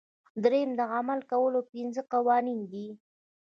[0.43, 2.87] دریم د عمل کولو پنځه قوانین دي.